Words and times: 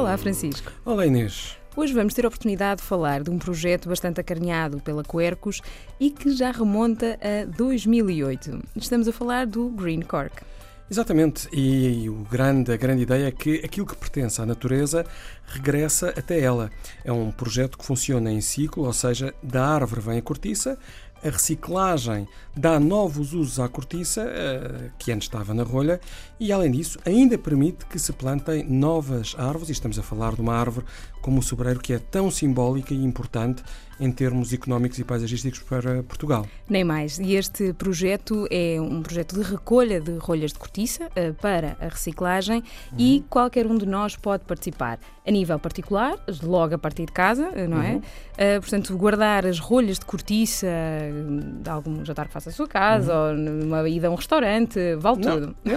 Olá, 0.00 0.16
Francisco. 0.16 0.72
Olá, 0.82 1.06
Inês. 1.06 1.58
Hoje 1.76 1.92
vamos 1.92 2.14
ter 2.14 2.24
a 2.24 2.28
oportunidade 2.28 2.80
de 2.80 2.86
falar 2.86 3.22
de 3.22 3.28
um 3.28 3.38
projeto 3.38 3.86
bastante 3.86 4.18
acarinhado 4.18 4.80
pela 4.80 5.04
Quercus 5.04 5.60
e 6.00 6.10
que 6.10 6.34
já 6.34 6.50
remonta 6.50 7.18
a 7.20 7.44
2008. 7.44 8.62
Estamos 8.76 9.06
a 9.06 9.12
falar 9.12 9.46
do 9.46 9.68
Green 9.68 10.00
Cork. 10.00 10.42
Exatamente, 10.90 11.48
e 11.52 12.08
o 12.08 12.26
grande, 12.30 12.72
a 12.72 12.76
grande 12.78 13.02
ideia 13.02 13.28
é 13.28 13.30
que 13.30 13.56
aquilo 13.62 13.86
que 13.86 13.94
pertence 13.94 14.40
à 14.40 14.46
natureza 14.46 15.04
regressa 15.46 16.08
até 16.16 16.40
ela. 16.40 16.70
É 17.04 17.12
um 17.12 17.30
projeto 17.30 17.76
que 17.76 17.84
funciona 17.84 18.32
em 18.32 18.40
ciclo, 18.40 18.86
ou 18.86 18.92
seja, 18.94 19.34
da 19.42 19.64
árvore 19.64 20.00
vem 20.00 20.18
a 20.18 20.22
cortiça, 20.22 20.78
a 21.22 21.30
reciclagem 21.30 22.26
dá 22.56 22.80
novos 22.80 23.32
usos 23.32 23.60
à 23.60 23.68
cortiça, 23.68 24.22
eh, 24.22 24.90
que 24.98 25.12
antes 25.12 25.28
estava 25.28 25.54
na 25.54 25.62
rolha, 25.62 26.00
e 26.38 26.52
além 26.52 26.70
disso, 26.70 26.98
ainda 27.04 27.38
permite 27.38 27.86
que 27.86 27.98
se 27.98 28.12
plantem 28.12 28.64
novas 28.64 29.34
árvores, 29.38 29.68
e 29.68 29.72
estamos 29.72 29.98
a 29.98 30.02
falar 30.02 30.34
de 30.34 30.40
uma 30.40 30.54
árvore 30.54 30.86
como 31.20 31.40
o 31.40 31.42
sobreiro, 31.42 31.80
que 31.80 31.92
é 31.92 31.98
tão 31.98 32.30
simbólica 32.30 32.94
e 32.94 33.04
importante 33.04 33.62
em 34.00 34.10
termos 34.10 34.52
económicos 34.52 34.98
e 34.98 35.04
paisagísticos 35.04 35.60
para 35.60 36.02
Portugal. 36.02 36.46
Nem 36.68 36.82
mais. 36.82 37.18
E 37.18 37.34
este 37.34 37.74
projeto 37.74 38.46
é 38.50 38.80
um 38.80 39.02
projeto 39.02 39.36
de 39.36 39.42
recolha 39.42 40.00
de 40.00 40.16
rolhas 40.16 40.52
de 40.52 40.58
cortiça 40.58 41.10
eh, 41.14 41.32
para 41.32 41.76
a 41.78 41.88
reciclagem 41.88 42.62
uhum. 42.92 42.98
e 42.98 43.24
qualquer 43.28 43.66
um 43.66 43.76
de 43.76 43.84
nós 43.84 44.16
pode 44.16 44.44
participar. 44.46 44.98
A 45.26 45.30
nível 45.30 45.58
particular, 45.58 46.18
logo 46.42 46.74
a 46.74 46.78
partir 46.78 47.04
de 47.04 47.12
casa, 47.12 47.50
eh, 47.54 47.66
não 47.66 47.82
é? 47.82 47.92
Uhum. 47.92 47.98
Uh, 47.98 48.60
portanto, 48.60 48.96
guardar 48.96 49.44
as 49.44 49.58
rolhas 49.58 49.98
de 49.98 50.06
cortiça 50.06 50.66
de 51.10 51.70
algum 51.70 52.04
jantar 52.04 52.26
que 52.26 52.32
faça 52.32 52.50
a 52.50 52.52
sua 52.52 52.68
casa 52.68 53.12
uhum. 53.12 53.28
ou 53.28 53.36
numa 53.36 53.88
ida 53.88 54.08
a 54.08 54.10
um 54.10 54.14
restaurante, 54.14 54.78
vale 54.96 55.24
não, 55.24 55.40
tudo. 55.40 55.56
Não, 55.64 55.74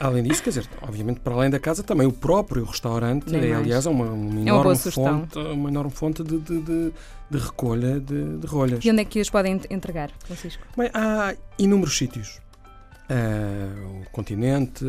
além 0.00 0.22
disso, 0.22 0.42
quer 0.42 0.50
dizer, 0.50 0.68
obviamente, 0.82 1.20
para 1.20 1.34
além 1.34 1.50
da 1.50 1.58
casa, 1.58 1.82
também 1.82 2.06
o 2.06 2.12
próprio 2.12 2.64
restaurante 2.64 3.34
é, 3.34 3.52
aliás, 3.54 3.86
uma, 3.86 4.04
uma 4.06 4.40
enorme 4.40 4.46
é 4.46 4.74
uma 4.74 4.76
fonte, 4.76 5.38
uma 5.38 5.70
enorme 5.70 5.90
fonte 5.90 6.22
de, 6.22 6.38
de, 6.38 6.60
de, 6.60 6.92
de 7.30 7.38
recolha 7.38 8.00
de, 8.00 8.46
rolhas. 8.46 8.84
E 8.84 8.90
onde 8.90 9.02
é 9.02 9.04
que 9.04 9.20
as 9.20 9.30
podem 9.30 9.60
entregar, 9.70 10.10
Francisco? 10.24 10.62
Bem, 10.76 10.90
há 10.94 11.34
inúmeros 11.58 11.96
sítios. 11.96 12.40
Uh, 13.08 14.02
o 14.02 14.10
continente, 14.10 14.84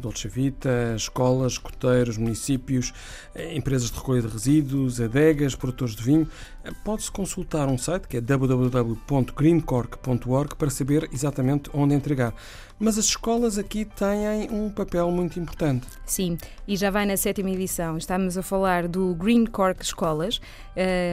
Dolce 0.00 0.26
Vita, 0.26 0.92
escolas, 0.96 1.56
coteiros, 1.56 2.16
municípios, 2.16 2.92
uh, 3.32 3.38
empresas 3.54 3.92
de 3.92 3.96
recolha 3.96 4.22
de 4.22 4.26
resíduos, 4.26 5.00
adegas, 5.00 5.54
produtores 5.54 5.94
de 5.94 6.02
vinho. 6.02 6.28
Uh, 6.66 6.74
Pode-se 6.82 7.12
consultar 7.12 7.68
um 7.68 7.78
site 7.78 8.08
que 8.08 8.16
é 8.16 8.20
www.greencork.org 8.20 10.56
para 10.56 10.68
saber 10.68 11.08
exatamente 11.12 11.70
onde 11.72 11.94
entregar. 11.94 12.34
Mas 12.82 12.98
as 12.98 13.04
escolas 13.04 13.58
aqui 13.58 13.84
têm 13.84 14.48
um 14.50 14.70
papel 14.70 15.10
muito 15.10 15.38
importante. 15.38 15.86
Sim, 16.06 16.38
e 16.66 16.78
já 16.78 16.90
vai 16.90 17.04
na 17.04 17.14
sétima 17.14 17.50
edição. 17.50 17.98
Estamos 17.98 18.38
a 18.38 18.42
falar 18.42 18.88
do 18.88 19.14
Green 19.14 19.44
Cork 19.44 19.84
Escolas, 19.84 20.40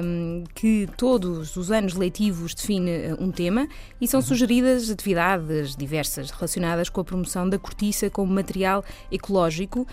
um, 0.02 0.46
que 0.56 0.88
todos 0.96 1.58
os 1.58 1.70
anos 1.70 1.94
letivos 1.94 2.56
define 2.56 2.92
eh, 2.92 3.14
um 3.20 3.32
tema 3.32 3.68
e 4.00 4.08
são 4.08 4.22
uhum. 4.22 4.26
sugeridas 4.26 4.90
atividades 4.90 5.76
diversas 5.76 6.32
relacionadas 6.32 6.47
com 6.92 7.02
a 7.02 7.04
promoção 7.04 7.50
da 7.50 7.60
cortiça 7.60 8.10
como 8.10 8.34
material 8.34 8.84
ecológico, 9.12 9.88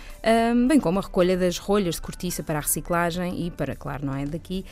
bem 0.67 0.79
como 0.79 0.99
a 0.99 1.01
recolha 1.01 1.37
das 1.37 1.57
rolhas 1.57 1.95
de 1.95 2.01
cortiça 2.01 2.43
para 2.43 2.59
a 2.59 2.61
reciclagem 2.61 3.45
e 3.45 3.51
para, 3.51 3.75
claro, 3.75 4.05
não 4.05 4.15
é 4.15 4.25
daqui, 4.25 4.65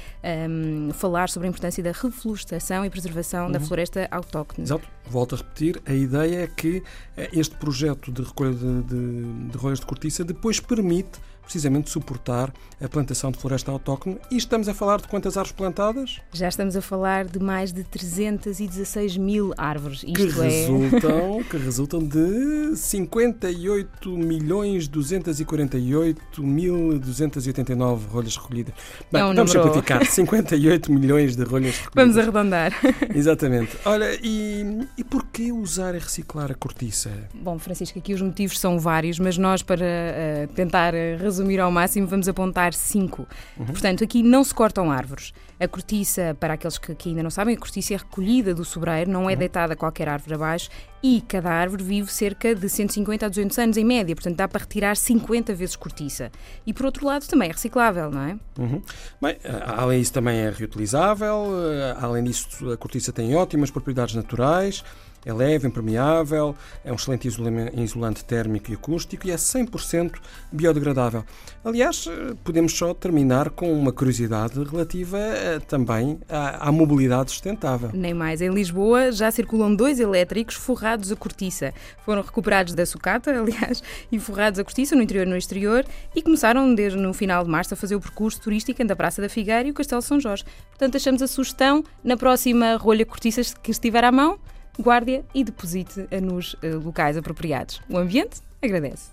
falar 0.94 1.30
sobre 1.30 1.48
a 1.48 1.50
importância 1.50 1.84
da 1.84 1.92
reflorestação 1.92 2.86
e 2.86 2.89
preservação 2.89 3.45
uhum. 3.45 3.52
da 3.52 3.59
floresta 3.59 4.08
autóctone. 4.11 4.66
Exato. 4.66 4.88
Volto 5.09 5.36
a 5.36 5.38
repetir, 5.38 5.81
a 5.86 5.94
ideia 5.94 6.44
é 6.44 6.48
que 6.48 6.81
eh, 7.17 7.30
este 7.34 7.56
projeto 7.56 8.11
de 8.11 8.22
recolha 8.22 8.54
de, 8.54 8.84
de, 8.84 9.50
de 9.50 9.58
rolhas 9.58 9.80
de 9.80 9.86
cortiça 9.86 10.23
depois 10.23 10.60
permite 10.61 11.20
precisamente 11.43 11.89
suportar 11.89 12.52
a 12.81 12.89
plantação 12.89 13.31
de 13.31 13.37
floresta 13.37 13.71
autóctone. 13.71 14.17
E 14.31 14.37
estamos 14.37 14.67
a 14.67 14.73
falar 14.73 15.02
de 15.02 15.08
quantas 15.08 15.37
árvores 15.37 15.52
plantadas? 15.52 16.21
Já 16.31 16.48
estamos 16.48 16.76
a 16.76 16.81
falar 16.81 17.26
de 17.26 17.39
mais 17.39 17.71
de 17.71 17.83
316 17.83 19.17
mil 19.17 19.53
árvores. 19.58 20.03
Isto 20.03 20.14
que, 20.14 20.21
é... 20.21 20.27
resultam, 20.32 21.43
que 21.49 21.58
resultam 21.58 22.03
de 22.03 22.76
58 22.76 24.09
milhões 24.09 24.87
248 24.87 26.43
mil 26.43 26.98
289 26.99 28.08
rolhas 28.08 28.36
recolhidas. 28.36 28.73
Bem, 29.11 29.21
é 29.21 29.26
um 29.26 29.33
vamos 29.33 29.53
número... 29.53 29.73
simplificar. 29.73 30.05
58 30.05 30.92
milhões 30.92 31.36
de 31.36 31.43
rolhas 31.43 31.77
recolhidas. 31.77 31.93
Vamos 31.93 32.17
arredondar. 32.17 32.73
Exatamente. 33.14 33.77
Olha, 33.86 34.17
e, 34.21 34.87
e 34.98 35.03
porquê 35.03 35.52
usar 35.52 35.93
e 35.95 35.99
reciclar 35.99 36.52
a 36.52 36.55
cortiça? 36.55 37.11
Bom, 37.33 37.59
Francisco, 37.59 37.99
aqui 37.99 38.14
os 38.14 38.21
motivos 38.21 38.59
são 38.59 38.80
vários, 38.80 39.20
mas 39.20 39.37
nós, 39.37 39.61
para 39.61 39.86
uh, 39.86 40.48
tentar 40.53 40.93
resolver 40.93 41.33
resumir 41.33 41.60
ao 41.60 41.71
máximo, 41.71 42.08
vamos 42.08 42.27
apontar 42.27 42.73
cinco. 42.73 43.27
Uhum. 43.58 43.66
Portanto, 43.66 44.04
aqui 44.04 44.23
não 44.23 44.44
se 44.44 44.54
cortam 44.54 44.92
árvores. 44.92 45.33
A 45.60 45.67
cortiça, 45.67 46.36
para 46.39 46.54
aqueles 46.54 46.77
que, 46.77 46.94
que 46.95 47.10
ainda 47.10 47.23
não 47.23 47.30
sabem, 47.30 47.55
a 47.55 47.58
cortiça 47.58 47.94
é 47.94 47.98
recolhida 47.98 48.54
do 48.54 48.66
sobreiro, 48.66 49.10
não 49.10 49.30
é 49.30 49.33
uhum. 49.33 49.39
deitada 49.39 49.76
qualquer 49.76 50.10
árvore 50.10 50.36
abaixo 50.36 50.70
e 51.04 51.21
cada 51.21 51.52
árvore 51.52 51.83
vive 51.83 52.11
cerca 52.11 52.55
de 52.55 52.70
150 52.70 53.26
a 53.26 53.30
200 53.30 53.60
anos 53.60 53.77
em 53.77 53.83
média, 53.83 54.16
portanto 54.16 54.38
dá 54.38 54.48
para 54.48 54.61
retirar 54.61 54.95
50 54.95 55.54
vezes 55.54 55.76
cortiça. 55.76 56.32
E 56.66 56.73
por 56.73 56.86
outro 56.86 57.05
lado 57.05 57.27
também 57.27 57.50
é 57.50 57.52
reciclável, 57.52 58.10
não 58.10 58.21
é? 58.21 58.39
Uhum. 58.58 58.82
Bem, 59.21 59.38
além 59.65 60.00
disso 60.00 60.14
também 60.14 60.39
é 60.39 60.50
reutilizável, 60.50 61.48
eh, 61.71 61.98
além 62.00 62.23
disso 62.23 62.71
a 62.71 62.77
cortiça 62.77 63.11
tem 63.11 63.36
ótimas 63.36 63.70
propriedades 63.70 64.15
naturais, 64.15 64.83
é 65.26 65.34
leve, 65.34 65.67
impermeável, 65.67 66.56
é 66.84 66.92
um 66.92 66.95
excelente 66.95 67.28
isolante 67.28 68.26
térmico 68.26 68.72
e 68.72 68.73
acústico 68.73 69.28
e 69.28 69.32
é 69.32 69.36
100% 69.36 70.14
biodegradável. 70.52 71.23
Aliás, 71.64 72.08
podemos 72.44 72.73
só 72.78 72.94
terminar 72.94 73.50
com 73.50 73.72
uma 73.72 73.92
curiosidade 73.92 74.62
relativa 74.64 75.17
eh, 75.17 75.60
também 75.67 76.20
à, 76.28 76.67
à 76.67 76.72
mobilidade 76.72 77.32
sustentável. 77.32 77.89
Nem 77.94 78.14
mais. 78.14 78.42
Em 78.42 78.50
Lisboa 78.50 79.12
já 79.12 79.32
circulam 79.32 79.73
dois 79.73 80.00
elétricos 80.00 80.56
forrados 80.56 81.12
a 81.12 81.16
cortiça. 81.16 81.73
Foram 82.06 82.22
recuperados 82.22 82.73
da 82.73 82.86
sucata, 82.86 83.32
aliás, 83.39 83.82
e 84.12 84.20
forrados 84.20 84.60
a 84.60 84.64
cortiça 84.64 84.95
no 84.95 85.02
interior 85.02 85.26
e 85.26 85.30
no 85.30 85.38
exterior 85.38 85.86
e 86.16 86.22
começaram 86.22 86.73
desde 86.76 86.98
no 86.98 87.14
final 87.14 87.44
de 87.44 87.50
março 87.50 87.73
a 87.73 87.78
fazer 87.78 87.95
o 87.95 88.02
percurso 88.02 88.42
turístico 88.42 88.82
entre 88.82 88.94
a 88.94 88.95
Praça 88.95 89.22
da 89.22 89.30
Figueira 89.30 89.67
e 89.67 89.72
o 89.72 89.73
Castelo 89.73 90.02
São 90.02 90.20
Jorge. 90.20 90.44
Portanto, 90.70 90.98
achamos 90.98 91.22
a 91.22 91.28
sugestão 91.28 91.83
na 92.04 92.17
próxima 92.17 92.76
rolha 92.76 93.06
cortiças 93.06 93.54
que 93.54 93.72
estiver 93.72 94.04
à 94.04 94.12
mão 94.12 94.38
guarde-a 94.80 95.23
e 95.34 95.44
deposite-a 95.44 96.22
nos 96.22 96.56
eh, 96.61 96.70
locais 96.73 97.17
apropriados. 97.17 97.82
O 97.89 97.98
ambiente 97.98 98.42
agradece. 98.61 99.11